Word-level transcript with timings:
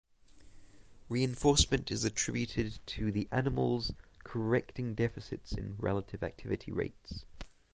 Reinforcement 1.09 1.91
is 1.91 2.03
attributed 2.05 2.79
to 2.87 3.11
the 3.11 3.27
animal’s 3.31 3.91
correcting 4.23 4.95
deficits 4.95 5.51
in 5.51 5.75
relative 5.77 6.23
activity 6.23 6.71
rates. 6.71 7.23